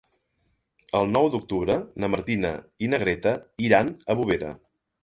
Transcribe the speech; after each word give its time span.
El 0.99 1.11
nou 1.17 1.29
d'octubre 1.35 1.77
na 2.05 2.11
Martina 2.15 2.53
i 2.87 2.91
na 2.95 3.05
Greta 3.05 3.39
iran 3.71 3.95
a 4.13 4.19
Bovera. 4.23 4.53